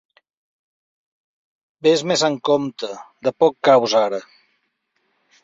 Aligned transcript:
Ves 1.87 2.03
més 2.13 2.23
amb 2.29 2.41
compte: 2.51 2.91
de 3.29 3.35
poc 3.45 3.61
caus, 3.71 3.97
ara. 4.03 4.23